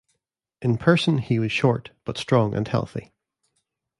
[0.63, 3.13] In person, he was short, but strong and healthy.